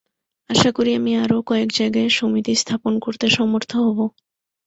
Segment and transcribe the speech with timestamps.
[0.49, 3.99] আশা করি, আমি আরও কয়েক জায়গায় সমিতি স্থাপন করতে সমর্থ হব।